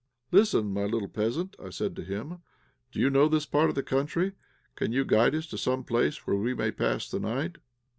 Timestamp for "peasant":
1.07-1.55